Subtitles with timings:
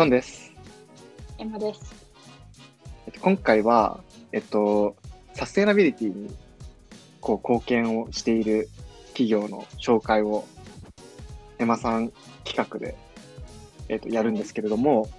[0.00, 0.50] ションです。
[1.36, 1.94] エマです。
[3.06, 4.00] えっと今回は、
[4.32, 4.96] えっと、
[5.34, 6.34] サステナビリティに
[7.20, 8.70] こう貢献をしている
[9.08, 10.46] 企業の紹介を、
[11.58, 12.12] エマさん
[12.46, 12.96] 企画で、
[13.90, 15.10] えっと、やるんですけれども、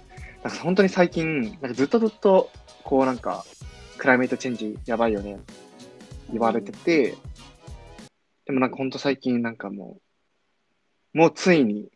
[0.42, 2.50] なんか本当に最近、なんかずっとずっと、
[2.82, 3.44] こうなんか、
[3.98, 5.38] クライメートチェンジやばいよね、
[6.32, 7.14] 言われてて、
[8.46, 10.00] でもなんか本当最近なんかも
[11.14, 11.88] う、もうついに、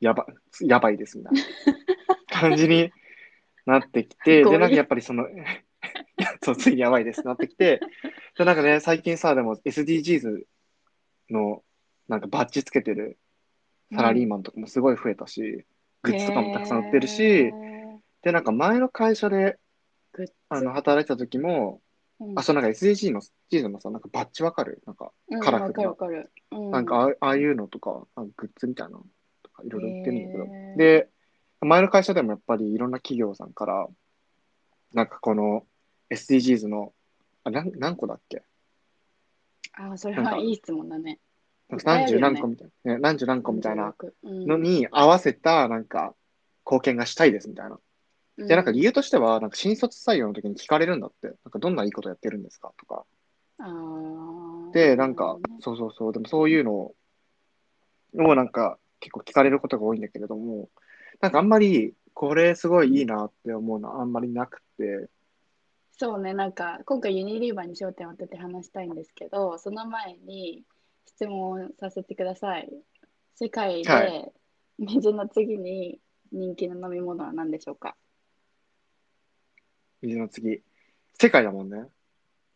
[0.00, 0.26] やば、
[0.60, 1.42] やばいですみたいな
[2.40, 2.90] 感じに
[3.66, 5.26] なってきて、 で、なんかやっぱりその、
[6.42, 7.80] そう、ついにやばいですなってきて、
[8.36, 10.44] で、なんかね、最近さ、でも SDGs
[11.30, 11.62] の
[12.08, 13.18] なんかバッジつけてる
[13.94, 15.64] サラリーマンとかもすごい増えたし、
[16.02, 17.52] グッズとかもたくさん売ってるし、
[18.22, 19.58] で、なんか前の会社で
[20.48, 21.80] あの働いてた時も、
[22.20, 22.38] うん。
[22.38, 23.20] あ、そう、なんか SDG の、
[23.50, 24.82] SDGs のさ、なんかバッジわかる？
[24.86, 25.88] なんか、うんカラフルな。
[25.90, 26.32] わかるわかる。
[26.50, 28.98] うなんかああああいうのとか、グッズみたいな
[29.64, 30.78] いろいろ売ってるんだけど、へー。
[30.78, 31.08] で、
[31.60, 33.88] 前の会社でもやっぱりいろんな企業さんから、
[34.94, 35.66] なんかこの
[36.10, 36.92] SDGs の、
[37.44, 38.42] あ、何何個だっけ？
[39.74, 41.18] あ、それはいい質問だね。
[41.84, 46.14] 何十何個みたいな、ね、何十何個みたいなののに合わせたなんか
[46.64, 47.78] 貢献がしたいですみたいな。
[48.38, 52.72] で、なんか理由としては、なんか新卒採用の時に聞かれるんだって、なんかどんないいことやってるんですか？
[52.78, 53.04] とか。
[54.72, 56.94] で、なんか、そうそうそう、でもそういうのを、
[58.14, 60.68] をなんか結構聞かれることが多いんだけれども、
[61.20, 65.08] なんかあんまりこれすごいいいなって思うのはあんまりなくて、
[65.92, 70.62] そうね、なんか今回ユニリーバーに焦点を当てて話したいんですけど、その前に
[71.06, 72.70] 質問させてください。
[73.34, 74.32] 世界はで
[74.78, 76.00] 水の次に
[76.30, 77.96] 人気の飲み物は何でしょうか？
[80.02, 80.62] 水の次。
[81.20, 81.86] 世界だもんね。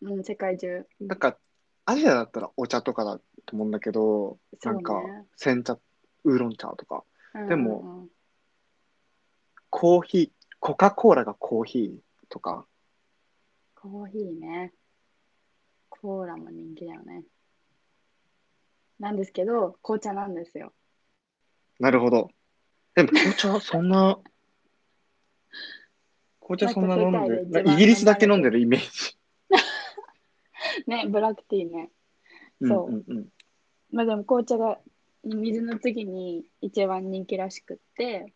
[0.03, 0.87] うん、世界中。
[1.01, 1.37] なんか、
[1.85, 5.03] アジアだったらお茶とかだと思うんだけど、そうねなんか、
[5.37, 5.79] 煎茶、
[6.24, 7.05] ウーロン茶とか、
[7.48, 8.08] でもうんうんうん
[9.74, 11.92] コーヒー、コカ・コーラがコーヒー
[12.28, 12.66] とか、
[13.74, 14.72] コーヒーね。
[15.88, 17.24] コーラも人気だよね。
[19.00, 20.72] なんですけど、紅茶なんですよ。
[21.80, 22.28] なるほど。
[22.94, 24.18] でも紅茶そんな、
[26.39, 29.18] 紅茶そんな飲んでで一番イギリスだけ飲んでるイメージ。
[30.86, 31.90] ね、ブラックティーね。
[32.60, 33.28] うんそううんうん。
[33.90, 34.78] まあでも紅茶が
[35.24, 38.33] 水の次に一番人気らしくって、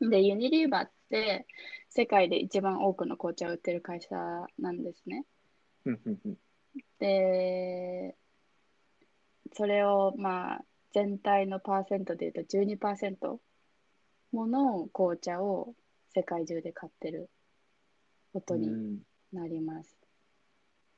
[0.00, 1.46] で、ユニリーバーって
[1.90, 4.08] 世界で一番多くの紅茶を売ってる会社
[4.58, 5.24] なんですね。
[5.84, 6.38] うんうんうん
[6.98, 8.16] で、
[9.52, 10.64] それをまあ
[10.94, 13.40] 全体のパーセントで言うと12%
[14.32, 15.74] もの紅茶を
[16.14, 17.28] 世界中で買ってる
[18.32, 18.98] ことにうん
[19.32, 19.96] なります。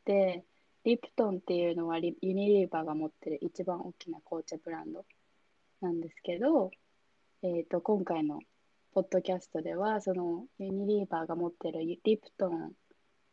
[0.04, 0.44] で、
[0.84, 5.04] リプトンっていうのはリユニリーバーが持ってる一番大きな紅茶ブランド
[5.80, 6.70] なんですけど、
[7.42, 8.40] えっと、今回の
[8.92, 12.72] ポッドキャストでは、そのユニリーバーが持ってるリプトン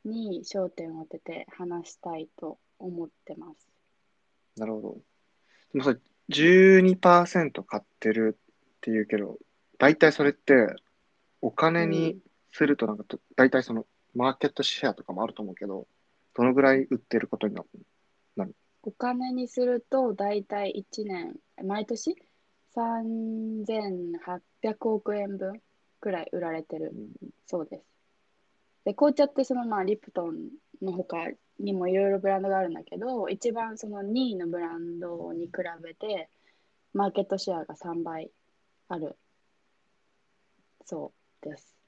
[0.05, 3.67] に焦点を当てて話したいと思ってます。
[4.57, 4.97] なるほど。
[5.73, 9.37] でもそれ、12%買ってるっていうけど、
[9.77, 10.75] 大体それって、
[11.41, 12.17] お金に
[12.51, 15.87] すると、なんかと、大体その、マーケットシェアとかもあると思うけど、
[16.33, 17.67] どのぐらい売ってることになる
[18.83, 22.15] お金にすると、だいたい1年、毎年
[22.73, 25.61] 3800億円分
[25.99, 26.91] くらい売られてる。
[27.45, 27.85] そうです。
[28.85, 30.49] で、紅茶ってそのまあリプトン
[30.81, 35.51] の他にもいろいろブランドがあるんだけど、一番その2位のブランドに比
[35.83, 36.29] べて、
[36.93, 38.31] マーケットシェアが3倍
[38.87, 39.15] ある。
[40.85, 41.80] そうです。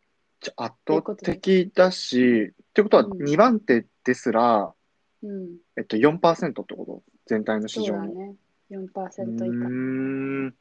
[0.44, 4.74] じゃあ圧倒的だし、ってことはうん2番手ですら、
[5.24, 7.04] うん、えっと、4%ってこと？
[7.26, 8.08] 全体の市場の。
[8.08, 8.36] そうだね。
[8.70, 10.52] 4%以う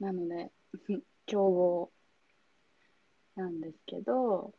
[0.00, 0.04] 下。
[0.04, 0.50] なので、
[1.26, 1.92] 競合
[3.36, 4.52] なんですけど、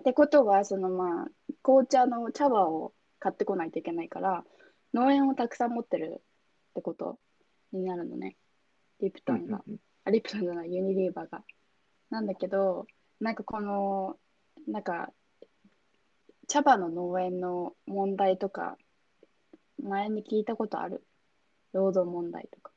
[0.00, 1.28] ってことは、そのまあ、
[1.64, 4.44] 紅茶の茶葉を買ってこないといけないから、
[4.94, 6.20] 農園をたくさん持ってる
[6.70, 7.18] ってこと
[7.72, 8.36] になるのね。
[9.00, 9.64] リプトンが。
[10.04, 11.42] あ、リプトンじゃない、ユニリーバーが。
[12.10, 12.86] なんだけど、
[13.22, 14.16] なんかこの、
[14.66, 15.12] なんか、
[16.48, 18.76] 茶葉の農園の問題とか、
[19.80, 21.04] 前に聞いたことある？
[21.72, 22.72] 労働問題とか。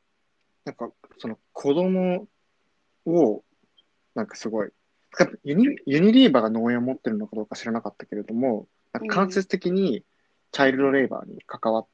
[0.66, 2.28] なんか、その子供
[3.08, 3.44] を、
[4.14, 4.70] なんかすごい、
[5.44, 10.04] ユニユニリーバーが農園を持ってるのかどうか知らなかったけれども、なんか間接的に
[10.52, 11.88] チャイルドレイバーに関わっ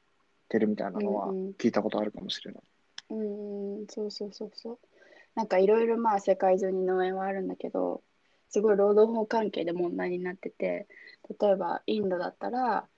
[0.50, 2.62] てるみたいなのはうんうん聞いたことあるかもしれない。
[3.08, 4.78] うーん、そうそうそうそう。
[5.34, 8.02] なんかいろいろまあ世界中に農園はあるんだけど、
[8.52, 10.86] すごい労働法関係で問題になってて、
[11.40, 12.88] 例えばインドだったら、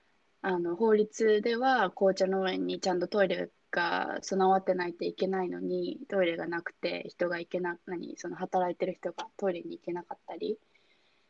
[0.41, 10.59] あの法律では紅茶農園にちゃんとトイレが備わってないといけないのにトイレがなくて人が行けな何その働いてる人がトイレに行けなかったり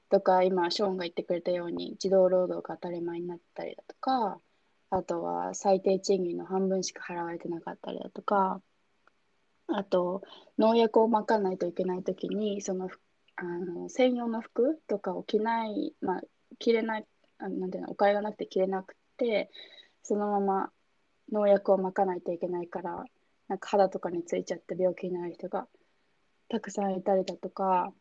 [0.10, 4.40] とか今ショーンが言ってくれたように児童労働が当たり前になったりだとか
[4.90, 8.62] あとは最低賃金の半分しか払われてなかったりだとか
[9.68, 10.22] あと
[10.60, 12.90] 農薬をまかないといけない時にその
[13.38, 16.22] あの専用の服とかを着ないまあ
[16.60, 17.06] 着れない
[17.38, 19.50] あなんていうのお金がなくて着れなくて
[20.04, 20.70] そのまま
[21.32, 23.04] 農薬をまかないといけないから
[23.48, 25.68] なんか肌とかについちゃって病気になる人が
[26.50, 27.92] たくさんいたりだとか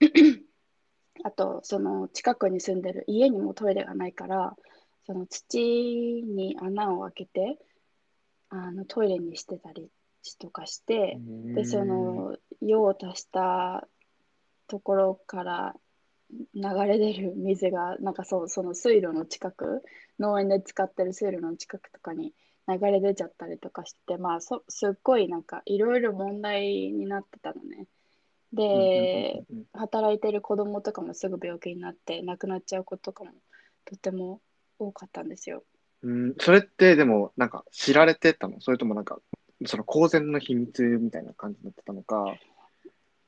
[1.24, 4.56] あとその近くに住んでる家にもトイレがないから
[5.06, 7.58] その土に穴を開けて
[8.48, 9.88] あのトイレにしてたり
[10.38, 11.18] とかして
[11.54, 13.88] でその用を足した
[14.72, 15.76] ところから
[16.54, 19.82] 流れ出る水がなんかそうその水路の近く
[20.18, 22.32] 農園で使ってる水路の近くとかに
[22.66, 27.86] 流れ出ちゃったりとかしてまあそすっごいなんかいろいろ問題になってたのね。
[28.54, 33.32] で、働いてる子供とかもすぐ病気になって亡くなっちゃう子とかも
[33.84, 34.40] とても
[34.78, 35.64] 多かったんですよ。
[36.02, 38.58] うん、それってでもなんか知られてたの？
[38.60, 39.18] それともなんか
[39.66, 42.34] その公然の秘密みたいな感じになってたのか？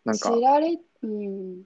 [0.05, 0.33] なんか。
[0.33, 1.62] 知られ、うん、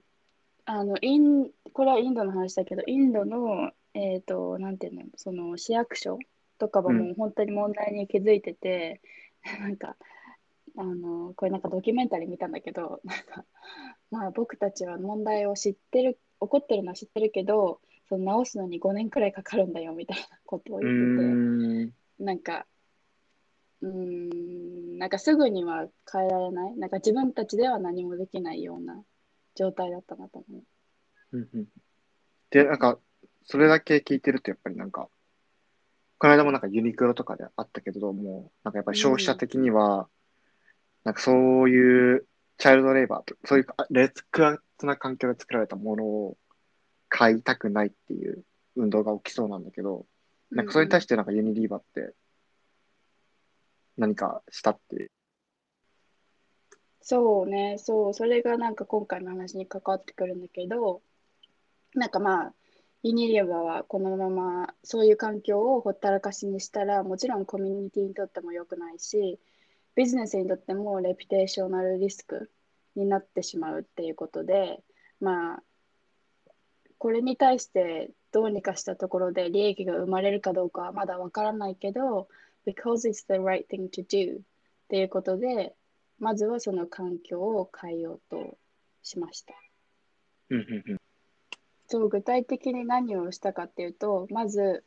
[0.65, 5.03] あのインこれはインドの話だけどインドのえっ、となんていうの？
[5.15, 6.19] その市役所
[6.57, 9.01] とかはもう本当に問題に気づいてて、
[9.59, 9.95] なんか
[10.77, 13.45] あのこれなんかドキュメンタリー見たんだけどなんか
[14.11, 21.25] まあ僕たちは問題を知ってる起こってるのは知ってるけどその直すのに5年くらいかかるんだよみたいなことをう言ってて。
[21.27, 21.93] ん。
[22.19, 22.65] なんか、
[23.81, 26.77] うん、なんかすぐには変えられない？
[26.77, 29.01] なんか自分たちでは何もできないような
[29.55, 31.37] 状態だったなと思う。
[31.37, 31.67] うんうん
[32.51, 32.97] でなんか
[33.45, 35.07] それだけ聞いてるとやっぱりなんか
[36.17, 40.07] この間もなんかユニクロとかであったけどもなんかやっぱり消費者的には、
[41.03, 42.25] なんかそういう
[42.57, 46.37] チャイルドレーバーとそういう劣悪な環境で作られたものを
[47.07, 48.43] 買いたくないっていう
[48.75, 50.05] 運動が起きそうなんだけど、
[50.51, 52.13] なんかそれに対してなんかユニリーバーって
[53.99, 55.11] 何かしたって。
[57.01, 61.01] そうね、そう、それがなんか今回の話に関わってくるんだけど、
[61.93, 62.53] なんかまあ、
[63.03, 69.39] ユニリーバはこのままそういう環境をほったらかしにしたら、もちろんコミュニティにとっても良くないし、
[69.95, 72.49] ビジネスにとってもレピテーショナルリスク
[72.95, 74.81] になってしまうっていうことで、
[75.19, 75.63] まあ、
[76.97, 82.27] これに対してどうにかしたところで利益が生まれるかどうかはまだわからないけど、
[82.69, 84.41] because it's the right thing to do っ
[84.89, 85.75] ていうことで、
[86.19, 88.57] まずはその環境を変えようと
[89.01, 89.53] しました。
[91.87, 94.83] そう、具体的に何をしたかっていうと、まず、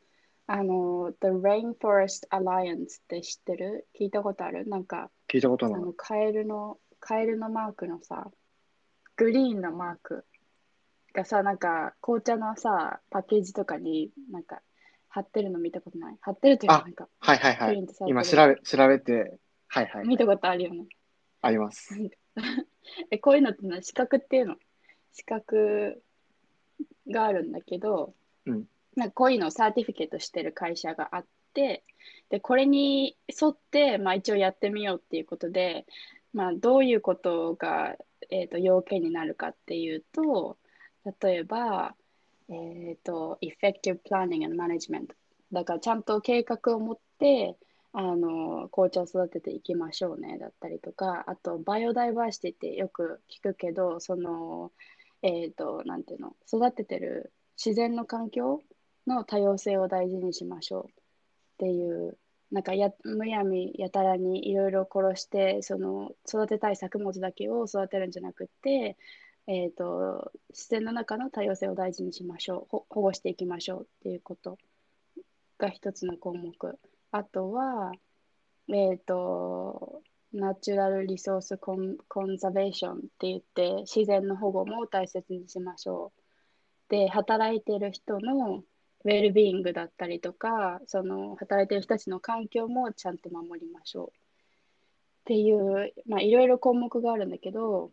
[0.46, 3.86] あの、The Rainforest Alliance って知ってる？
[3.98, 4.68] 聞いたことある？
[4.68, 5.80] なんか、聞いたことない。
[5.80, 8.30] あの、カエルの、カエルのマークのさ、
[9.16, 10.24] グリーンのマーク
[11.14, 14.60] がさ、なんか、紅茶のさ、パッケージとかになんか、
[15.12, 19.38] 貼ってるの見たことない貼ってるというか、あなんか、はいはいはい今調べ、調べて、
[19.68, 20.08] はいはい。
[20.08, 20.86] 見たことあるよね。
[21.42, 21.94] あります。
[23.10, 24.56] え、こういうのってのは資格っていうの？
[25.12, 26.02] 資格
[27.10, 28.14] があるんだけど、
[28.46, 28.64] うん
[28.96, 31.82] なんかこういうのをサーティフィケートしてる会社があって、
[32.28, 35.86] で、これに沿って、まあ一応やってみようっていうことで、
[36.34, 37.96] まあどういうことが、
[38.30, 40.58] えー、と要件になるかっていうと、
[41.22, 41.94] 例えば、
[42.48, 45.08] えっ、と、effective planning and management。
[45.52, 47.56] だからちゃんと計画を持って、
[47.92, 54.72] あの、紅茶を育てていきましょうね、だったりとか、あと、バイオダイバーシティってよく聞くけど、その、
[55.22, 57.32] えっ、と、なんていうの、育ててる
[57.62, 58.62] 自然の環境
[59.06, 60.88] の多様性を大事にしましょうっ
[61.58, 62.16] ていう、
[62.50, 68.96] なんかや、むやみやたらにいろいろ殺して、その、育てたい作物だけを育てるんじゃなくて、
[69.46, 74.58] えっ、と、自然の中の多様性を大事にしましょう、保護していきましょうっていうこと
[75.58, 76.78] が一つの項目。
[77.10, 77.92] あとは、
[78.68, 86.90] えっ、と、ナチュラルリソースコンコンザベーションって言って、自然の保護も大切にしましょう。
[86.90, 88.62] で、働いてる人の
[89.04, 94.08] ウェルビーイングだったりとか、その働いてる人たちの環境もちゃんと守りましょう。
[94.08, 94.12] っ
[95.24, 97.92] ていう、まあ、いろいろ項目があるんだけど、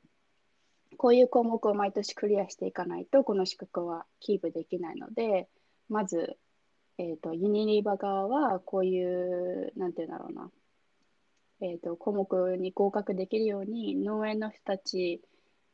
[0.98, 5.48] こういう項目を毎年クリアしていかないと、この資格はキープできないので、
[5.88, 6.38] まず、
[6.98, 10.52] えっ、と、ユニリーバ側は、こういう、なんていうんだろうな、
[11.62, 15.22] えっ、と、項目に合格できるように、農園の人たち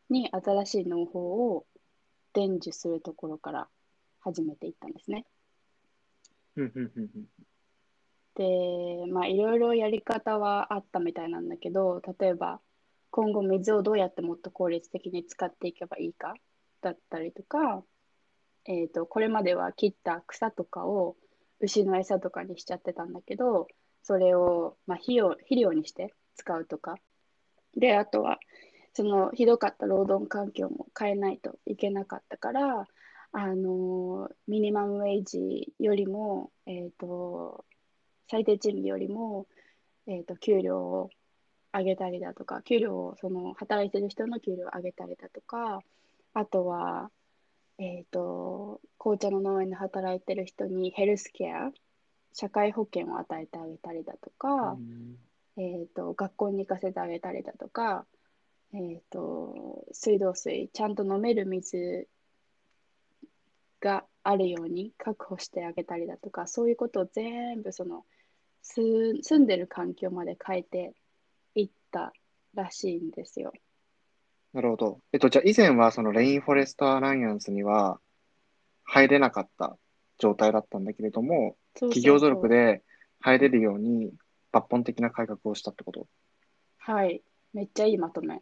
[0.10, 1.66] に新しい農法を
[2.34, 3.68] 伝授するところから
[4.20, 5.26] 始めていったんですね。
[8.36, 12.60] で、まあ、いろいろやり方はあったみたいなんだけど、例えば、
[13.16, 16.34] 今後水をどうやってもっと効率的に使っていけばいいか
[16.82, 17.82] だったりとか、
[18.66, 21.16] えーと、これまでは切った草とかを
[21.62, 23.70] 牛の餌とかにしちゃってたんだけど、
[24.04, 26.96] それを、まあ、肥料肥料にして使うとか。
[27.78, 28.38] で、あとは、
[28.94, 32.86] そのひどかった労働環境も変えないといけなかったから、
[33.32, 37.64] あのミニマムウェイジよりも、えーと、
[38.30, 39.48] 最低賃金よりも、
[40.06, 41.12] えーと、給料を
[41.78, 45.82] 上げたりだとか給料をその働いてる人の給料を上げたりだとか
[46.34, 47.10] あとは、
[47.80, 51.72] えーと、紅茶の農園で働いてる人にヘルスケア
[52.34, 55.18] 社会保険を与えてあげたりだとか、うん、
[55.58, 58.06] えーと、学校に行かせてあげたりだとか、
[58.74, 62.08] えーと水道水ちゃんと飲める水
[63.80, 68.04] があるように確保してあげたりだとかそういうことを全部その
[68.62, 70.94] 住んでる環境まで変えて
[71.56, 72.14] いった
[72.54, 73.52] らしいんですよ。
[74.54, 75.02] なるほど。
[75.12, 78.00] えっと、じゃあ以前はそのレインフォレストアライアンスには
[78.84, 79.78] 入れなかった
[80.18, 82.84] 状態だったんだけれども、そうそうそう企業努力で
[83.20, 84.14] 入れるように
[84.54, 86.08] 抜本的な改革をしたってこと？
[86.78, 87.22] はい。
[87.54, 88.42] めっちゃいいまとめ。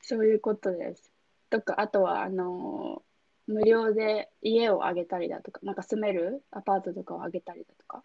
[0.00, 1.10] そういうことです。
[1.48, 8.04] とか、あとは、あのー、無料で家をあげたりだとか、なんか住めるアパートとかをあげたりだとか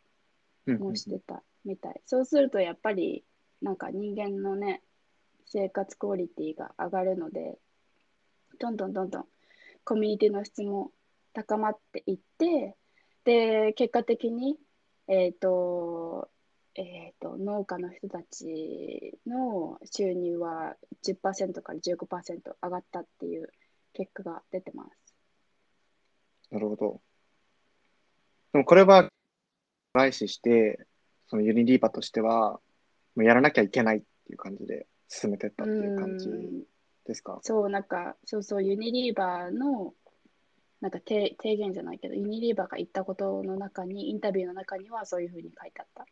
[0.74, 2.02] もしてたみたい。
[2.06, 3.24] そうすると、やっぱり、
[3.62, 4.82] なんか人間のね、
[5.46, 7.58] 生活クオリティが上がるので、
[8.60, 9.26] どんどんどんどん
[9.84, 10.92] コミュニティの質も
[11.34, 12.76] 高まっていって、
[13.24, 14.58] で、結果的に、
[15.08, 16.30] えっ、ー、と、
[16.76, 23.50] えーと、農家の人たちの収入は10%から15%上がったっていう
[23.94, 25.16] 結果が出てます。
[26.52, 27.02] なるほど。
[28.54, 29.10] でもこれは、
[29.94, 30.88] 来しして、
[31.28, 32.60] そのユニリーバとしては、
[33.16, 36.30] もうやらなきゃいけないっていう感じで進めてったっていう感じ
[37.06, 37.40] ですか？
[37.42, 39.94] そう、なんか、そうそう、ユニリーバーの、
[40.82, 46.06] なんか提言じゃないけど、ユニリーバーが言ったことの中に、インタビューの中にはそういうふうに書いてあった。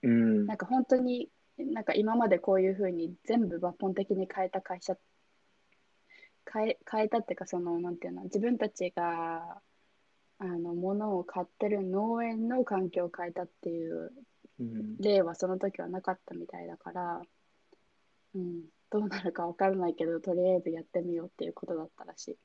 [0.00, 1.28] うん、なんか本当に
[1.58, 4.96] なんか今までこういうふうに全部抜本的に変えた会社
[6.52, 9.60] 変え変えたっていうかそのなんていうの自分たちが
[10.40, 14.12] あの物を買ってる農園の環境を変えたっていう
[15.00, 17.22] 例はその時はなかったみたいだから、
[18.34, 22.36] うん、どうなるか分からないけどとりあえずやってみようっていうことだったらしい。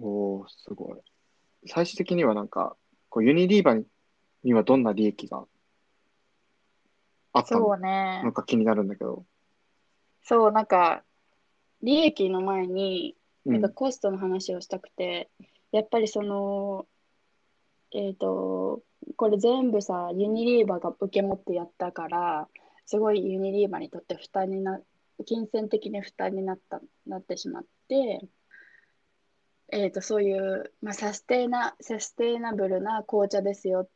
[0.00, 0.98] おおすごい。
[1.66, 2.76] 最終的にはなんか
[3.08, 3.76] こうユニリーバ
[4.44, 5.44] にはどんな利益が
[7.32, 8.20] あったそうね。
[8.22, 9.24] なんか気になるんだけど。
[10.22, 11.04] そう、なんか、
[11.82, 16.86] 利益の前に、なんかコストの話をしたくて、うん、やっぱりその、
[17.92, 18.82] えっ、ー、と、
[19.16, 22.48] これ全部さ、ユニリーバーが受け持ってやったから、
[22.86, 24.80] すごいユニリーバーにとって負担にな、
[25.26, 28.20] 金銭的に負担になった、なってしまって、
[29.70, 33.88] えっ、ー、と、そういう、まあ、サステナ、サステナブルな紅茶ですよ。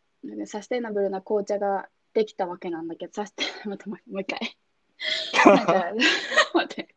[0.47, 4.57] サステナブルな紅茶ができたわけなんだけど、させて、またもう一回。
[5.47, 5.93] なんか、
[6.55, 6.95] 待って。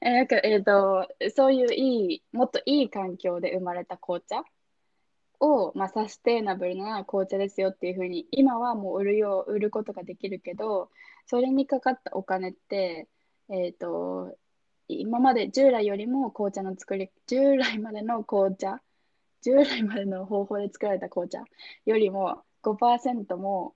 [0.00, 4.44] えなんか、えっ、ー、と、そういういい、もっといい環境で生まれた紅茶
[5.40, 10.90] を、まあ、サステイナブルな紅茶ですよっていうふうに、今はもう売るよう、売ることができるけど、
[11.26, 13.08] それにかかったお金って、
[13.48, 14.36] えっ、ー、と、
[14.88, 18.82] 今まで従来よりも紅茶の作り、従来までの紅茶、
[19.42, 21.44] 従来までの方法で作られた紅茶
[21.84, 23.74] よりも5%も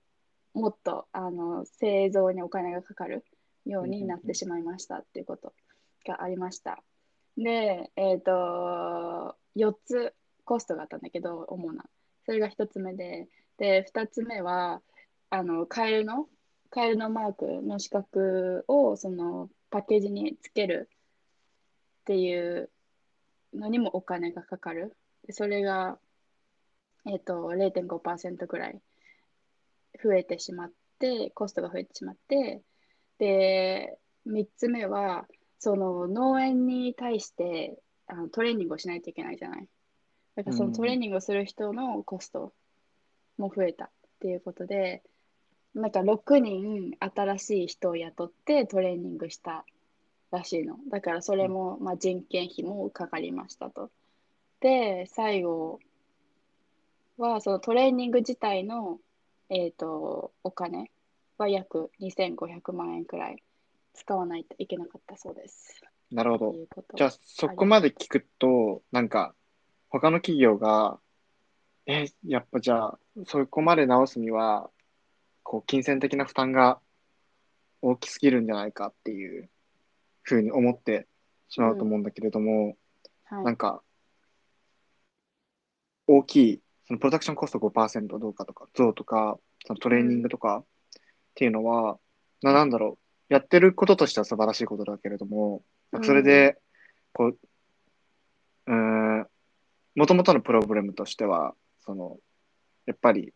[0.53, 3.23] もっとあの製造にお金がかかる
[3.65, 5.53] ようになってしまいましたっていうこと
[6.07, 6.83] がありました。
[7.37, 10.13] で、えっ、ー、と、4つ
[10.49, 11.85] コストがあったんだけど、主な。
[12.25, 13.27] それが1つ目で、
[13.57, 14.81] で、2つ目は、
[15.29, 16.27] あの、カエルの、
[16.71, 20.89] カエルのマークの資格を、その、パッケージにつける
[22.01, 22.71] っていう
[23.53, 24.97] のにもお金がかかる。
[25.27, 25.99] でそれが、
[27.05, 28.81] えっ、ー、と、0.5%ぐらい
[30.03, 32.63] 増えてしまって、コストが増えてしまって、
[33.19, 35.27] で、3つ目は、
[35.59, 37.77] その農園に対して
[38.07, 39.67] あのトレーニングをしないといけないじゃない。
[40.39, 42.53] だからそのトレーニングをする人のコスト
[43.37, 43.89] も増えたっ
[44.21, 45.03] ていうことで、
[45.75, 49.65] なんか6人新しい人を雇ってトレーニングした
[50.31, 50.77] らしいの。
[50.89, 53.91] だからそれも、まあ、人件費もかかりましたと。
[54.61, 55.81] で、最後
[57.17, 58.97] はそのトレーニング自体の、
[59.49, 60.89] えーと、お金
[61.37, 63.43] は約2500万円くらい
[63.93, 65.81] 使わないといけなかったそうです。
[66.11, 66.55] なるほど。
[66.95, 69.35] じゃあそこまで聞くと、なんか
[69.89, 70.99] 他の企業が
[71.91, 74.69] え、やっぱじゃあ、そこまで直すには、
[75.41, 76.79] こう、金銭的な負担が
[77.81, 79.49] 大きすぎるんじゃないかっていう
[80.21, 81.07] ふうに思って
[81.47, 82.77] しまうと思うんだけれども、
[83.23, 83.43] はい。
[83.43, 83.81] なんか、
[86.05, 90.65] 大きい、そのプロダクションコスト5%どうかとか、増とか、そのトレーニングとかっ
[91.33, 91.97] ていうのは、
[92.43, 95.63] ななんだろう、やってることとしては素晴らしいことだけれども、
[96.03, 96.59] それで、
[97.13, 97.37] こう、
[98.67, 99.28] うーん、
[99.95, 102.17] もともとのプログラムとしては、その、
[102.85, 103.33] やっぱり、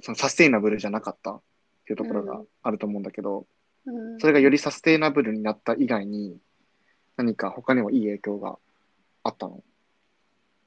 [0.00, 1.42] そのサステイナブルじゃなかったっ
[1.86, 3.46] ていうところがあると思うんだけど、
[3.86, 4.20] うん。
[4.20, 6.38] それがよりサステイナブルになった以外に、
[7.16, 8.58] 何か他にもいい影響が
[9.22, 9.62] あったの？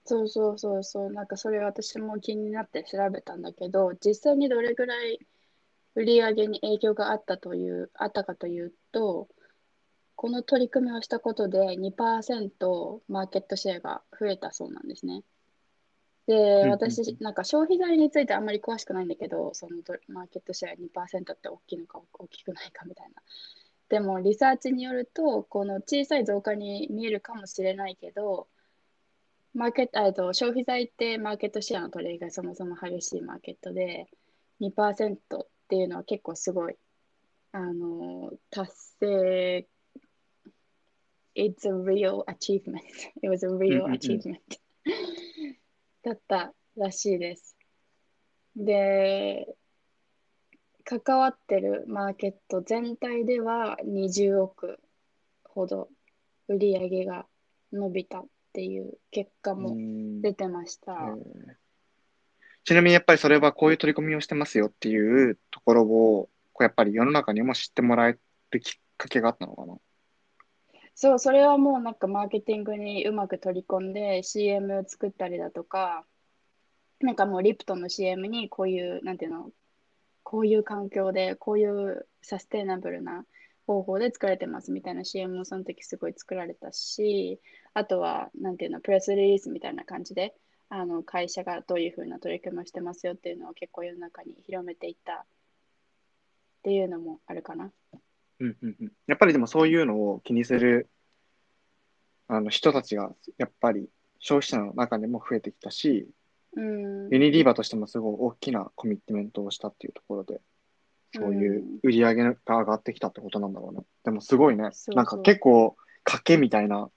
[0.05, 5.19] そうそうそうそう、なんかそれ私も気になって調べたんだけど、実際にどれぐらい
[5.95, 9.27] 売り上げに影響があったという、あったかというと、
[10.19, 15.23] この取り組みをしたことで2%マーケットシェアが増えたそうなんですね。
[16.27, 23.21] で、私、なんか消費財についてあんまり詳しくないんだけど、そのとマーケットシェア2%って大きいのか大きくないかみたいな。
[23.87, 28.49] でも、リサーチによると、この小さい増加に見えるかもしれないけど、
[29.53, 34.09] マーケット、えっと、消費財ってマーケットシェアの取りがそもそも激しいマーケットで、
[34.59, 36.75] 2%っていうのは結構すごい、
[37.53, 39.67] あの、達成、
[41.35, 42.83] It's a real achievement.
[43.21, 44.39] It was a うん real achievement.
[46.03, 47.55] だったらしいです。
[48.55, 49.55] で、
[50.83, 54.79] 関わってるマーケット全体では20億
[55.43, 55.89] ほど
[56.47, 57.27] 売り上げが
[57.71, 60.93] 伸びたっていう結果もうん出てました。
[60.93, 61.55] えー
[62.65, 68.17] ちなみにやっぱりそれはこういう取り組みをしてますよっていうところを、こうやっぱり世の中にも知ってもらえ
[68.51, 69.79] るきっかけがあったのかな
[71.01, 76.05] そう、それはもうなんかマーケティングにうまく取り込んで CM を作ったりだとか、
[76.99, 79.49] なんかもうリプトンの CM にこういう、なんていうの、
[80.23, 83.25] こういう環境で、こういうサステイナブルな
[83.65, 87.39] 方法で作られてますみたいな CM もその時すごい作られたし、
[87.73, 90.35] あとは、なんていうの、プレスリリースみたいな感じで、
[90.67, 95.25] あの会社がどういうふうな取り組みをしてますよっていうのを結構世の中に広めていったっ
[96.63, 97.71] ていうのもあるかな。
[98.39, 98.91] うんうんうん。
[99.07, 100.89] やっぱりでもそういうのを気にする
[102.27, 106.07] あの人たちがやっぱり消費者の中でも増えてきたし、
[106.55, 107.09] うん。
[107.09, 110.41] ユニリーバーとしてもすごい大きなコミットメントをしたっていうところで、
[111.15, 113.83] そういう売り上げが上がってきたってことなんだろうね。
[114.03, 114.65] でもすごいね。
[114.65, 115.75] そうそうなんか結構
[116.05, 116.89] 賭けみたいな。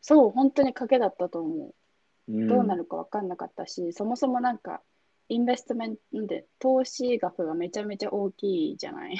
[0.00, 1.74] そう、本当に賭けだったと思う。
[2.28, 4.82] うん、どうなるか分かんなかったし、そもそもなんか、
[5.28, 9.18] インベストメントで投資額がめちゃめちゃ大きいじゃない。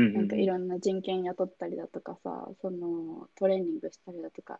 [0.00, 4.58] なんかいろんな人件雇ったりだとかさ、そのトレーニングしたりだとか、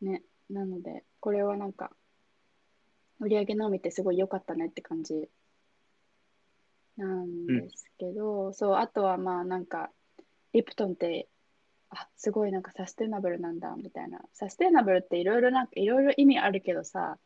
[0.00, 0.22] ね。
[0.50, 1.90] なので、これはなんか、
[3.20, 5.28] 売り上げ伸びてすごい良かったねって感じ
[6.96, 9.90] なんですけど、そう、あとはまあなんか、
[10.52, 11.28] リプトンって、
[11.90, 14.20] あ、すごいなんかサステナブルなんだみたいな。
[14.32, 17.18] サステナブルっていろいろなんかいろいろ意味あるけどさ、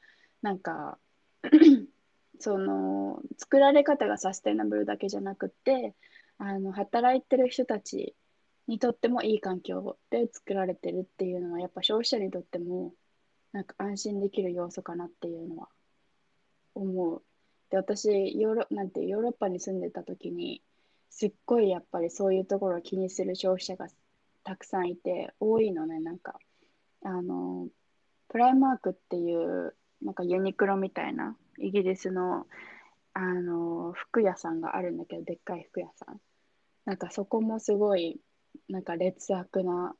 [0.42, 0.98] なんか
[2.38, 5.94] その作られ方がサステナブルだけじゃなくって、
[6.38, 8.14] あの働いてる人たち
[8.66, 12.92] にとってもいい環境で作られてるっていうのはやっぱ消費者にとっても
[13.52, 15.68] なんか安心できる要素かなっていうのは
[16.74, 17.22] 思う。
[17.70, 20.62] で、私、ヨーロ、なんてヨーロッパに住んでた時に、
[21.10, 23.88] すっごいやっぱりそういうところを気にする消費者が
[24.44, 26.38] たくさんいて、多いのね、なんか、
[27.02, 27.68] あの、
[28.28, 32.46] プライマークっていう、なんかユニクロみたいな、イギリスの、
[33.18, 36.20] あの、服屋さんがあるんだけど、でっかい服屋さん。
[36.84, 38.20] なんかそこもすごい、
[38.68, 39.96] なんか劣悪な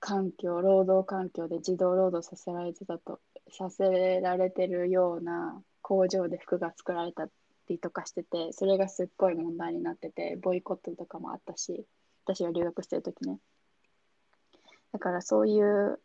[0.00, 3.20] 環境、労働環境で児童労働させられてたと、
[3.52, 7.28] させられてるような工場で服が作られた
[7.68, 11.86] りとかしてて、それがすっごい問題になってて、ボイコットとかもあったし、
[12.24, 13.38] 私が留学してる時ね。
[14.90, 16.00] だからそういう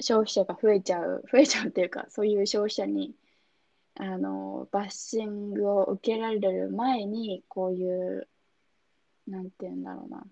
[0.00, 3.14] 消費者が増えちゃう、増えちゃうっていうか、そういう消費者に
[3.94, 8.28] あのバッシングを受けられる前に、こういう、
[9.26, 10.24] なんていうんだろうな、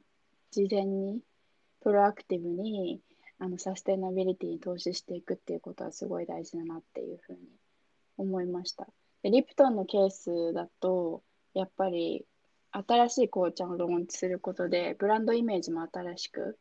[0.50, 1.20] 事前に、
[1.80, 3.00] プロアクティブに
[3.38, 7.38] あのサステナビリティに投資していくっていうことはすごい大事だなっていうふうに
[8.18, 8.86] 思いました。
[9.22, 11.22] でリプトンのケースだと、
[11.54, 12.26] やっぱり
[12.72, 16.58] 新しい紅茶をローンチすることで、ブランドイメージも新しく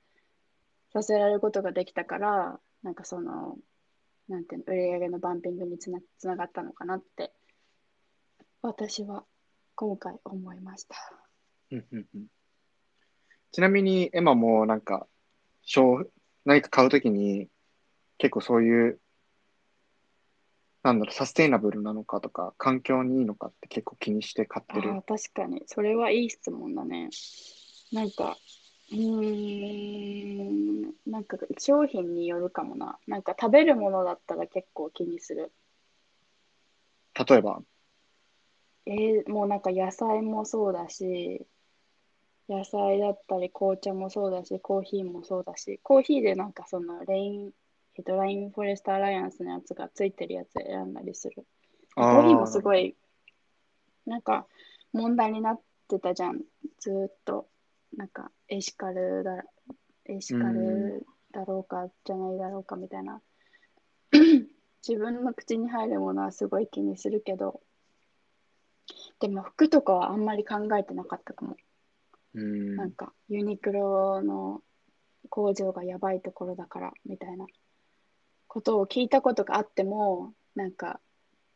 [0.92, 3.58] させられることができたから、なんかその、
[4.30, 7.34] なんていうの、売り上げのバンピングにつなつながったのかなって、
[8.62, 9.26] 私は
[9.76, 10.96] 今回思いました。
[11.72, 12.26] うんうんうん
[13.52, 15.08] ちなみに、エマもなんか、
[15.64, 16.06] 商
[16.46, 17.50] 何か買うときに、
[18.20, 19.00] 結構そういう
[20.84, 25.02] なんだろう、サステイナブルなのかとか、環境にいいのかって結構気にして買ってるああ、。
[25.02, 25.64] 確かに。
[25.66, 27.10] それはいい質問だね。
[27.92, 28.38] なんか、
[28.92, 33.00] うーん、なんか商品によるかもな。
[33.08, 35.52] なんか食べるものだったら結構気にする。
[37.14, 37.62] 例えば、
[38.86, 41.46] えーもうなんか野菜もそうだし、
[42.48, 47.52] 野菜だったり紅茶もそうだし、コーヒーもそうだし、コーヒーでなんかそのレイン、
[47.96, 51.46] えっと、ラインフォレストアライアンスのやつがついてるやつ選んだりする。
[51.96, 52.96] コーヒーもすごい、
[54.08, 54.48] なんか
[54.94, 56.42] 問題になってたじゃん。
[56.80, 57.48] ずーっと。
[57.96, 59.44] なんかエシカルだ、
[60.06, 63.22] エシカルだろうかじゃないだろうかみたいな。
[64.88, 67.62] 自分の口に入るものはすごい気にするけど、
[69.20, 71.58] でも服とかはあんまり考えてなかったかも。
[72.34, 74.62] うん、なんかユニクロの
[75.30, 77.48] 工場がやばいところだからみたいな
[78.48, 81.00] ことを聞いたことがあっても、なんか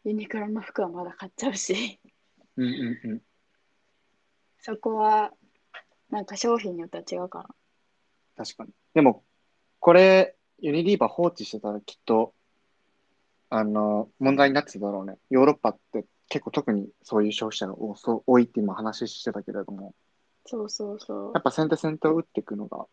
[0.04, 2.00] ユニクロの服はまだ買っちゃうし、
[2.58, 3.22] うんうんうん。
[4.60, 5.34] そこは
[6.14, 7.50] なんか商品によっては違うから。
[8.38, 8.70] 確かに。
[8.94, 9.24] でも、
[9.80, 12.36] これ、ユニリーバー放置してたらきっと、
[13.50, 15.18] あの、問題になってただろうね。
[15.32, 19.96] ヨーロッパって結構特にそういう消費者が多そう多いって今話してたけれども、
[20.46, 21.44] そうそうそうやっ。
[21.44, 22.86] ぱ先手先手を打っていくのが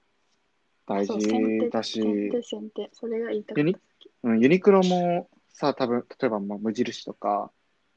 [0.86, 1.18] 大事
[1.70, 2.88] だし、先手、先手。
[2.94, 3.76] それが言いたかユニ。
[4.22, 7.50] うん、ユニクロもさ、多分、例えばまあ無印とか、やっ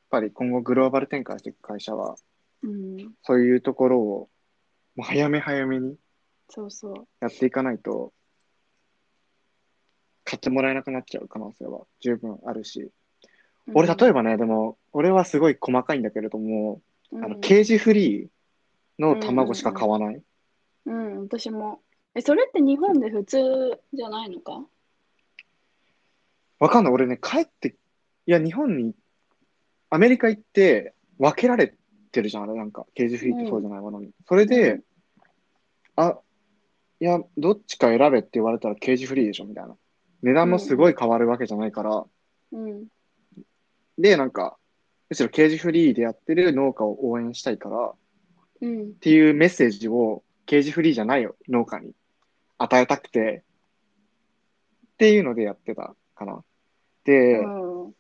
[0.10, 2.16] ぱり今後グローバル展開していく会社は、
[2.62, 4.30] うん、そういうところを
[4.96, 5.96] もう早め早めに
[6.50, 7.08] そうそう。
[7.20, 8.14] やっていかないと、
[10.24, 12.92] 買ってもらえなくなっちゃう可能性は十分あるし。
[13.74, 18.28] 俺、例えばね、でも、俺はすごい細かいんだけれども、うん、あの、ケージフリー
[19.00, 20.22] の卵しか買わない。
[20.86, 21.82] うん、私も。
[22.14, 24.66] え、それって日本で普通じゃないのか？
[26.60, 26.94] わかんない。
[26.94, 27.76] 俺ね、帰って、
[28.28, 28.94] いや、日本に、
[29.90, 31.76] アメリカ行って分けられ
[32.14, 34.12] てるじゃん、あれなんか、ケージフリーってそうじゃないものに。
[34.28, 34.80] それで、
[35.96, 36.20] あ、
[37.00, 39.76] いや、どっちか選べって言われたらケージフリーでしょ、みたいな。
[40.22, 42.06] 値段もすごい変わるわけじゃないから、
[42.54, 42.88] うん。
[43.98, 44.58] で、なんか、
[45.10, 47.96] むしろケージフリーでやってる農家を応援したいから、っ
[48.62, 48.94] うん。
[48.96, 51.92] ていうメッセージをケージフリーじゃない農家に
[52.58, 53.44] 与えたくて、
[54.94, 56.44] っていうのでやってたかな。
[57.04, 57.94] で、うん。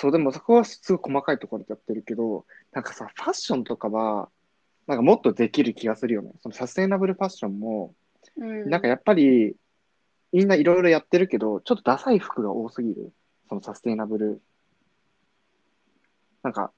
[0.00, 4.30] そう、でもそこはすごい細かいところでやってるけど、なんかさ、ファッションとかは、
[4.86, 6.32] なんかもっとできる気がするよね。
[6.40, 7.94] そのサステイナブルファッションも、
[8.38, 8.70] うん。
[8.70, 9.56] なんかやっぱり、
[10.32, 13.12] みんないろいろやってるけど、ちょっとダサい服が多すぎる。
[13.50, 14.40] そのサステイナブル。
[16.42, 16.72] なんか、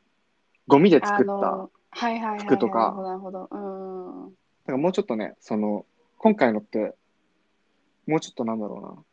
[0.66, 1.68] ゴミで作った。
[2.40, 3.48] 服とかなるほど、なるほど。
[3.52, 4.36] うん。
[4.66, 5.86] なんかもうちょっとね、その、
[6.18, 6.96] 今回のって、
[8.08, 9.04] もうちょっとなんだろうな。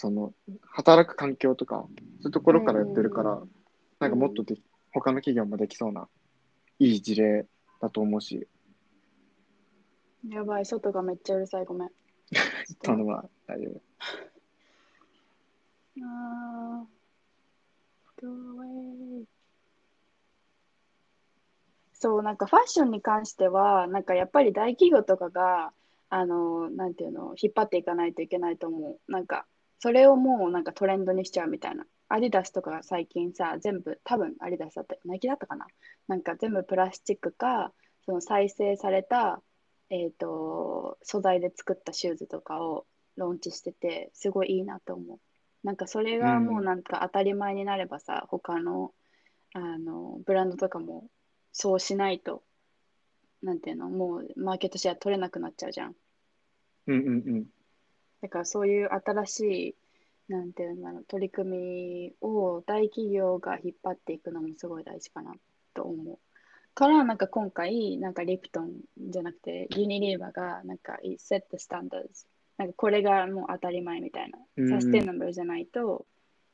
[0.00, 0.32] その、
[0.62, 1.86] 働く環境とか、
[2.20, 3.50] そういうところからやってるから、うん
[3.98, 4.56] なんかもっとで、
[4.94, 6.08] 他の企業もできそうな、
[6.78, 7.46] いい事例
[7.82, 8.48] だと思うし、
[10.26, 11.88] やばい、外がめっちゃうるさい、ごめん。
[12.82, 13.80] とのは大丈夫。
[16.02, 19.24] あー go away
[21.92, 25.74] そう、なんかファッションに関しては、なんかやっぱり大企業とかが、
[26.08, 29.12] あの、なんていうの、引っ張っていかないといけないと思う。
[29.12, 29.46] なんか、
[29.80, 31.86] それをもうなんかトレンドにしちゃうみたいな。
[32.08, 35.66] アディダスとかが最近さ、全部、多分アディダスだった、ナイキだったかな。
[36.06, 37.72] なんか全部プラスチックか、
[38.04, 39.40] その再生された、
[39.88, 45.18] えっと、素材で作ったシューズとかをローンチしてて、すごいいいなと思う。
[45.64, 48.92] なんかそれがもうなんか当たり前になればさ、他の、
[49.54, 51.08] あのブランドとかも
[51.52, 52.42] そうしないと、
[53.42, 55.94] なんていうの、もうマーケットシェア取れなくなっちゃうじゃん。
[56.86, 57.46] うんうんうん。
[58.22, 59.76] だからそういう新し
[60.28, 65.34] い、なんていうんだろう、取り組みを大企業が引っ張っていくのもすごい大事かな
[65.74, 66.18] と思う。
[66.74, 72.26] から、なんか今回、なんかリプトンじゃなくて、ユニリーバーが、なんか、set the standards。
[72.56, 74.38] なんかこれがもう当たり前みたいな。
[74.56, 76.06] うんサステナブルじゃないと、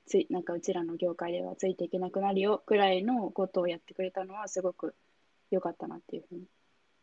[0.06, 4.94] つい、なんかうちらの業界ではついていけなくなるよくらいのことをやってくれたのはすごく
[5.50, 6.44] 良かったなっていうふうに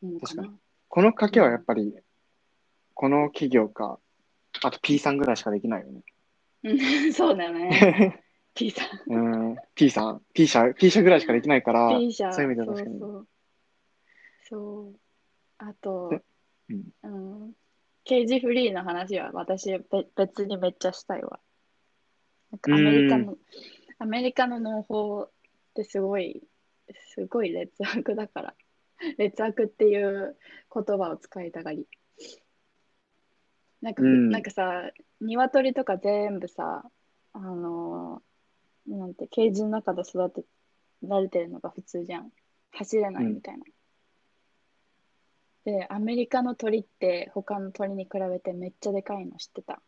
[0.02, 0.54] 思うかな。
[0.88, 1.96] この賭けはやっぱり、
[2.94, 4.00] この企業か、
[4.62, 6.02] あと P さんぐらいしかできないよね。
[6.64, 6.80] うん
[7.14, 8.24] そうだよね。
[8.56, 9.14] P さん。
[9.14, 13.00] うん、P さん、P 社、P 社ぐらいしかできないから、P 社、そういう意味では確かに。
[13.00, 13.28] そうそう。
[14.50, 15.00] そう。
[15.58, 16.22] あとで、
[16.70, 17.54] うんうん、
[18.04, 19.80] ケージフリーの話は私べ
[20.16, 21.40] 別にめっちゃしたいわ。
[22.52, 23.38] なんかアメリカの、
[24.00, 25.32] アメリカの農法っ
[25.74, 26.44] てすごい、
[27.16, 28.56] すごい劣悪だから。
[29.18, 30.38] 劣悪っていう
[30.74, 31.88] 言葉を使いたがり。
[33.84, 36.90] なんか、うんなんかさ、鶏とか全部さ、
[37.34, 38.22] あの
[38.88, 40.46] なんて、ケージの中で育て
[41.04, 42.32] られてるのが普通じゃん。
[42.72, 43.66] 走れないみたいな。
[45.66, 49.82] で、アメリカの鳥って他の鳥に比べてめっちゃでかいの知ってた？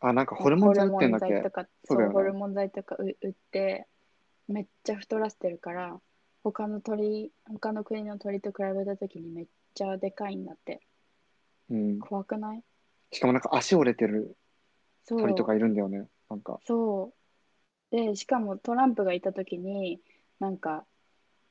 [0.00, 0.72] あ、なんかホルモン
[1.18, 3.86] 剤とか、そうホルモン剤とかう売って、
[4.48, 6.00] めっちゃ太らせてるから、
[6.44, 10.80] 他の鳥、他の国の鳥と比べたときにめっちゃでかいんだって。
[11.70, 11.98] うん。
[12.00, 12.62] 怖くない？
[13.12, 14.36] しかもなんか足折れてる。
[15.06, 16.08] 鳥とかいるんだよね。
[16.30, 16.58] なんか。
[16.64, 17.12] そ
[17.92, 17.96] う。
[17.96, 20.00] で、しかもトランプがいたときに、
[20.40, 20.86] なんか、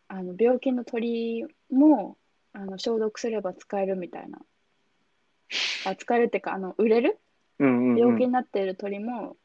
[0.07, 2.17] あの病気の鳥も
[2.53, 4.39] あの消毒すれば使えるみたいな。
[5.85, 7.19] あ、使えるっていうか、あの売れる？
[7.59, 7.97] うんうん、うん。
[7.99, 9.37] 病気になっている鳥も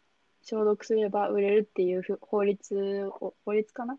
[0.42, 3.98] 消毒すれば売れるっていうふ法律を、法律かな？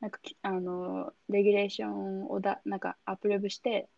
[0.00, 3.88] なんかき、あの、レギュレーションをだ、なんかアプローブして、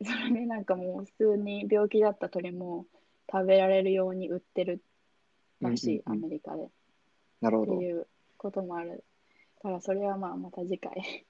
[0.04, 2.86] それでなんかもう普通に病気だった鳥も
[3.30, 4.82] 食べられるように売ってる
[5.60, 6.64] らしい、うんうんうんアメリカで。
[6.64, 6.68] っ
[7.40, 7.78] なるほど。
[7.78, 8.06] ていう
[8.36, 9.04] こともある。
[9.66, 11.26] からそれはまあまた次回。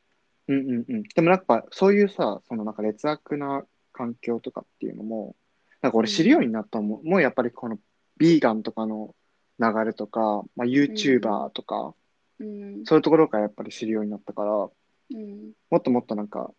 [0.48, 1.02] うんうんうん。
[1.02, 5.35] でもなんか、そういうさ、そのなんか劣悪な環境とかっていうのも、
[5.81, 7.79] なんか俺知るようになったもん、もうやっぱりこの
[8.18, 9.14] ビーガンとかの
[9.59, 11.94] 流れとか、まあ、YouTuber とか、
[12.38, 12.85] うん。
[12.85, 14.72] そういうところからやっぱり知るようになったから、も
[15.11, 15.52] うん。
[15.76, 16.52] っともっとなんか、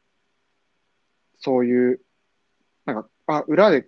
[1.48, 2.02] そういう、
[2.84, 3.84] なんか、あ、裏で、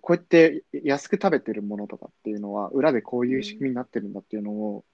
[0.00, 4.86] こうやって安く食べてるものとかっていうのは、裏でこういう仕組みになってるんだっていうのを、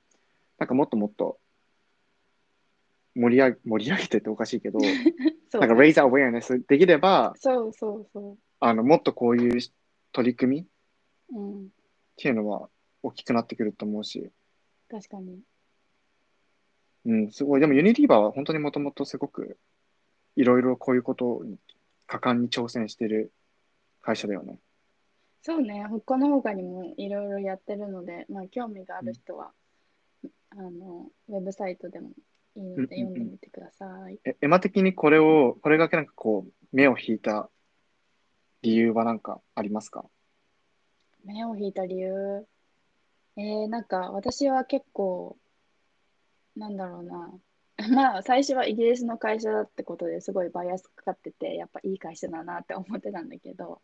[0.58, 1.38] なんかもっともっと
[3.14, 4.80] 盛り上げ、盛り上げてっておかしいけど、
[5.54, 9.60] なんか raise awareness できれば、そうそうそあの、もっとこういう
[10.10, 10.66] 取り組みっ
[11.32, 11.38] う。
[11.38, 11.68] うん。
[12.16, 12.68] ていうのは
[13.04, 14.32] 大きくなってくると思うし、
[14.90, 15.38] 確かに。
[17.04, 17.60] うん、すごい。
[17.60, 19.58] でもユニリーバーは本当にもともとすごく、
[20.36, 21.56] いろいろこういうことに
[22.10, 23.32] 果敢に挑戦してる
[24.02, 24.58] 会社だよね。
[25.42, 29.52] そうね、他の他にもいろいろやってるので、まあ、興味がある人は、
[30.50, 32.10] あの、ウェブサイトでも
[32.56, 34.18] いいのでうんうんうん読んでみてください。
[34.24, 37.48] え、エマ的にこれを、これがなんかこう、目を引いた
[38.62, 40.04] 理由はなんかありますか？
[41.24, 42.44] 目を引いた理由、
[43.36, 45.38] えー、なんか私は結構、
[46.56, 47.32] なんだろうな。
[47.88, 53.80] まあ、最初はイギリスの会社だってことですごいバイアスかかってて、やっぱいい会社だなって思ってたんだけど、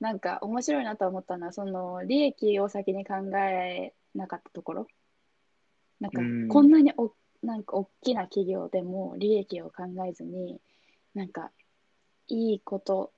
[0.00, 4.86] なんか面白いなと思ったのは、その利益を先に考えなかったところ。
[6.00, 10.60] なんかうんこんなにおなんか大きな企業でも利益を考えずに、
[11.14, 11.52] なんか
[12.28, 13.12] いいこと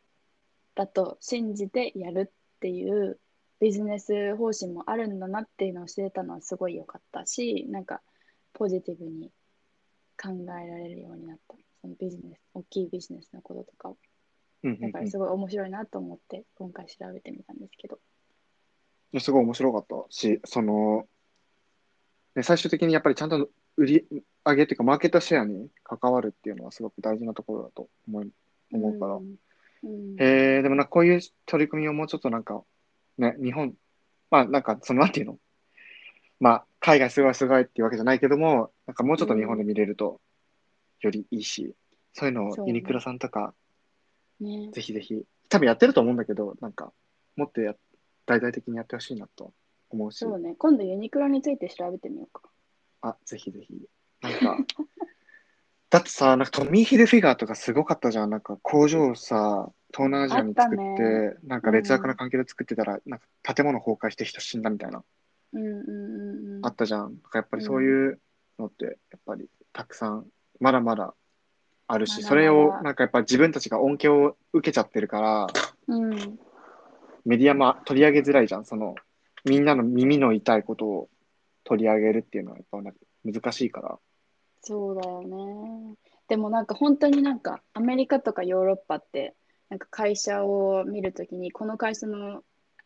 [0.74, 3.18] だと信じてやるっていう
[3.60, 8.02] ビジネス方針もあるんだなっていうのを知れたのはすごい良かったし、なんか
[8.52, 9.30] ポジティブに
[10.20, 11.56] 考えられるようになった。
[11.80, 13.96] そのビジネス、大きいビジネスのこととかを。
[14.62, 17.98] うんだからすごい面白いなと思って今回調べてみたんですけど。
[19.18, 21.06] すごい面白かったし、その、
[22.36, 24.06] ね、最終的にやっぱりちゃんと売り
[24.44, 28.30] 上げっていうか、マーケットシェアに関わるっていうのはすごく大事なところだと思い
[28.72, 29.14] 思うから。
[29.14, 29.36] うんうん
[30.18, 32.62] へえ、でもなこういう取り組みをもうちょっとなんか、
[33.16, 33.74] ね、日本、
[34.30, 35.38] まあなんか、そのなんていうの？
[36.40, 40.20] まあ、海外すごいすごいっていうわけじゃないけども、なんかもうちょっと日本で見れると
[41.00, 41.74] よりいいし、
[42.14, 43.54] そういうのをユニクロさんとか、
[44.40, 46.92] ね、ぜひぜひ、多分やってると思うんだけど、なんか、
[47.36, 47.74] もっとや
[48.26, 49.52] 大々的にやってほしいなと
[49.90, 52.48] 思うし、そうね、今度ユニクロについて調べてみようか。
[53.02, 53.74] あ、ぜひぜひ。
[54.22, 54.56] なんか、
[55.90, 58.30] だってさ、なんかトミー・ヒルフィガーとかすごかったじゃん。
[58.30, 61.34] なんか工場をさ、東南アジアに作って、ね。
[61.42, 65.04] なんか劣悪な環境で作ってたら、なんか建物崩壊して人死んだみたいな、
[65.52, 66.66] うんうんうんうん。
[66.66, 67.00] あったじゃん。
[67.00, 68.20] なんかやっぱりそういう
[68.58, 70.26] のって、やっぱりたくさん、
[70.60, 71.14] まだまだ
[71.86, 75.46] あるし、それをなんかやっぱ自分たちが恩恵を受けちゃってるから、
[75.88, 76.38] うん、
[77.24, 78.64] メディアも取り上げづらいじゃん。
[78.64, 78.94] その、
[79.44, 81.08] みんなの耳の痛いことを
[81.64, 83.98] 取り上げるっていうのはやっぱなんか難しいから。
[84.62, 85.96] そうだよね。
[86.28, 89.34] でもなんか本当になんかアメリカとかヨーロッパって
[89.68, 92.42] なんか会社を見るときにこの会社の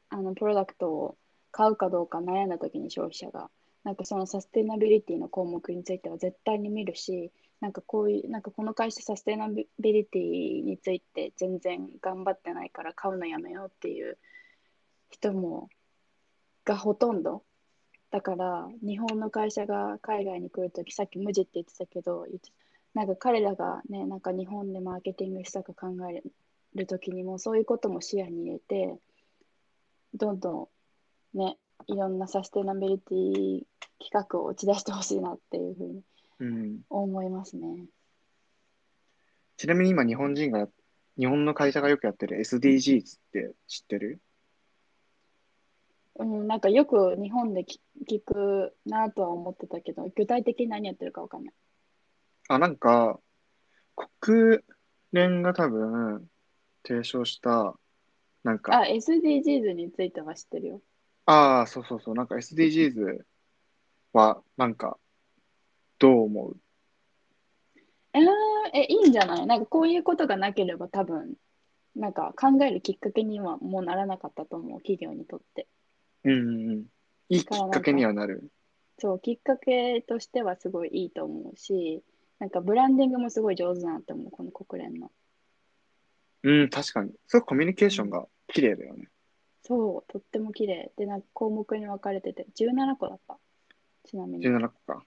[0.08, 1.16] あのプロダクトを
[1.54, 3.48] 買うかどうか悩んだときに消費者が
[3.84, 14.18] なんかそのサステナビリティの項目については絶対に見るしなんかこういうなんかこの会社サステナビリティについて全然頑張ってないから買うのやめようっていう
[15.10, 15.68] 人も
[16.64, 17.44] がほとんど。
[18.10, 22.26] だから日本の会社が海外に来るときさっき無地って言ってたけど
[22.94, 26.22] なんか彼らがねなんか日本でマーケティング施策考え
[26.74, 28.98] るときにもそういうことも視野に入れて
[30.14, 30.68] どんどん
[31.34, 33.62] ねいろんなサステナビリティ
[34.00, 36.02] 企画を打ち出してほしいなっていうふうに
[36.40, 36.80] うん。
[36.90, 37.86] 思いますね。
[39.56, 40.68] ちなみに今日本人が、
[41.16, 44.20] 日本の会社がよくやってる SDGs って知ってる？
[46.16, 51.54] うん、なんかよく日本で聞聞くなとは思ってたけど、具体的に何やってるかわかんない。
[52.48, 53.20] あ、なんか、
[54.20, 54.58] 国
[55.12, 56.28] 連が多分
[56.86, 57.78] 提唱した、
[58.42, 60.82] なんか、あ、SDGs については知ってるよ。
[61.26, 63.24] ああ、そうそうそう、なんか SDGs
[64.12, 64.98] は、なんか、
[65.98, 66.56] どう思う？
[68.12, 68.22] えー、
[68.74, 69.46] え、いいんじゃない？
[69.46, 71.34] なんかこういうことがなければ多分、
[71.96, 75.66] なんか考えるきっかけにはもうならなかったと思う、企業にとって。
[76.24, 76.84] うんうんうん。
[77.28, 78.50] いいきっかけにはなる。
[78.98, 82.02] そう、きっかけとしてはすごいいいと思うし、
[82.38, 85.10] なんかブランディングもすごい上手だなって思う、この国連の。
[86.42, 87.12] うん、確かに。
[87.26, 89.08] すごくコミュニケーションが綺麗だよね。
[89.66, 90.92] そう、とっても綺麗。
[90.96, 93.38] で、なんか項目に分かれてて、17個だった。
[94.04, 94.46] ちなみに。
[94.46, 95.04] 17個か。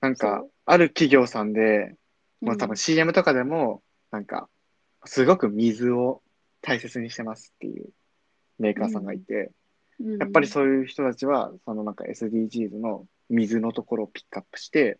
[0.00, 1.96] なんかそう、ある企業さんで、
[2.40, 4.48] もう多うん分 CM とかでも、なんか、
[5.04, 6.22] すごく水を
[6.62, 7.90] 大切にしてますっていう
[8.58, 9.50] メーカーさんがいて、
[9.98, 14.98] やっぱりそういう人たちは、そのなんか SDGs の水のところをピックアップして、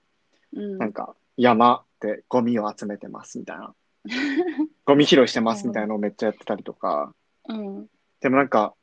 [0.53, 3.75] うん、なんか山でゴミを集めてますみたいな、
[4.85, 7.15] ゴミ拾いしてますみたいなのをめっちゃやってたりとか、
[7.49, 7.89] うん、
[8.21, 8.75] でもなんか、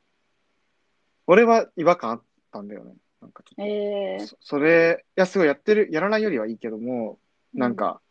[1.27, 2.93] 俺は違和感あったんだよね。
[3.21, 7.19] なんかちょっとえー、そそれ、いや、すごいやってる、やらないよりはいいけども、
[7.53, 8.01] なんか、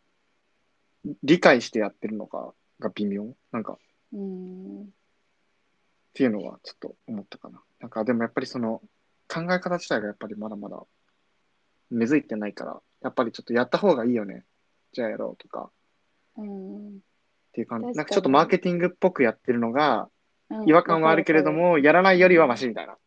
[1.23, 3.77] 理解してやってるのかが微妙なんか、っ
[4.13, 4.89] うん、うん、
[6.13, 7.61] ていうのはちょっと思ったかな。
[7.79, 8.81] なんか、でもやっぱりその、
[9.27, 10.83] 考え方自体がやっぱりまだまだ
[11.89, 14.45] 根付いてないから、やっぱりちょっとやった方がいいよね。
[14.91, 15.71] じゃあやろうとか、
[16.37, 16.91] うん、っ
[17.53, 17.85] ていう感じ。
[17.87, 20.07] なんかちょっとマーケティングっぽくやってるのが、うん
[20.65, 22.97] 違和感はあるけれど、も、やらないよりはマシみたいな。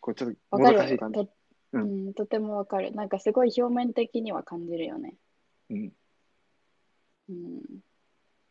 [0.00, 1.14] こうちょっともどかしい感じ。
[1.14, 1.28] と、
[1.72, 2.92] ううんん、とてもわかる。
[2.92, 5.14] なんかすごい表面的には感じるよね。
[5.70, 5.92] うん。
[7.28, 7.60] うん、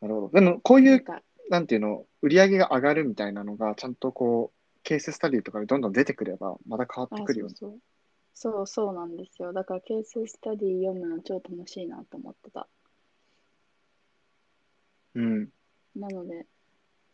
[0.02, 0.30] なるほど。
[0.30, 7.56] でも、こういう、なんか、なんていうの、売り上げが上がるみたいなのが、ちゃんとこう、ケーススタディとかでどんどん出てくれば、また変わってあ、くるよね。
[7.56, 7.82] そうそう。
[8.34, 9.52] そうそうなんですよ。
[9.52, 12.68] だからケーススタディ読むの超楽しいなと思ってた。
[15.16, 15.50] うん。
[15.96, 16.46] なので、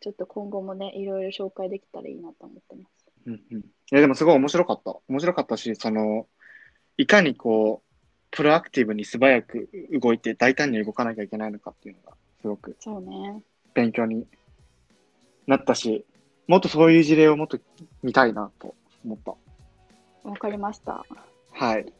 [0.04, 3.06] ちょっと今後もね、いろいろ紹介できたらいいなと思ってます。
[3.24, 3.60] うんうん。
[3.60, 4.94] いや、でもすごい面白かった。
[5.08, 6.26] 面白かったし、その、
[6.98, 7.94] いかにこう、
[8.30, 13.42] プロアクティブに素早く動いて大胆に動かなきゃいけないのかっていうのが、すごくそうね。
[13.72, 14.26] 勉強に
[15.46, 16.04] なったし、
[16.48, 17.58] もっとそういう事例をもっと
[18.02, 18.74] 見たいなと
[19.06, 20.28] 思った。
[20.28, 21.06] わかりました。
[21.52, 21.90] はい。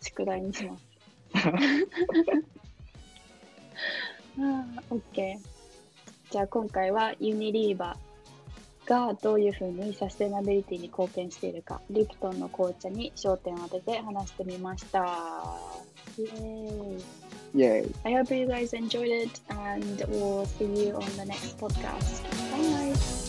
[0.00, 0.84] 宿題にします。
[4.36, 5.55] あー OK。
[6.30, 7.96] じゃあ今回はユニリーバ
[8.86, 15.06] がどういうふうにサステナビリティに貢献しているか、リプトンの紅茶に焦点を当てて話してみました。
[16.18, 17.94] イエーイイェーイ。
[18.04, 22.22] I hope you guys enjoyed it and we'll see you on the next podcast.
[22.52, 23.25] Bye.